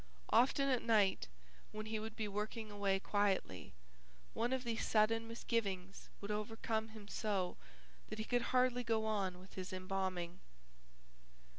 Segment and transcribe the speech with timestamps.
[0.31, 1.27] Often at night
[1.71, 3.71] when he would be working away quietly,
[4.33, 7.55] one of these sudden misgivings would overcome him so
[8.09, 10.39] that he could hardly go on with his embalming.